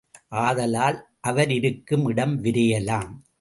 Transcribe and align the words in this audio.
ஆதலால், 0.29 1.05
அவர் 1.21 1.49
இருக்கும் 1.49 2.07
இடம் 2.07 2.41
விரையலாம். 2.41 3.23